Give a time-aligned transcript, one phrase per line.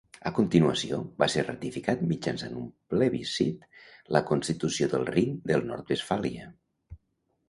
[0.27, 3.67] A continuació, va ser ratificat mitjançant un plebiscit
[4.17, 6.49] la Constitució del Rin del Nord-Westfàlia.